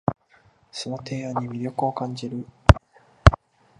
[0.71, 2.43] その提案に魅力を感じる